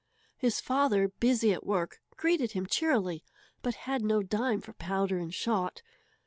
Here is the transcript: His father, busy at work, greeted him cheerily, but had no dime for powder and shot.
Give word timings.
His 0.35 0.59
father, 0.59 1.09
busy 1.09 1.53
at 1.53 1.63
work, 1.63 1.99
greeted 2.17 2.53
him 2.53 2.65
cheerily, 2.65 3.23
but 3.61 3.75
had 3.85 4.01
no 4.03 4.23
dime 4.23 4.59
for 4.59 4.73
powder 4.73 5.19
and 5.19 5.31
shot. 5.31 5.83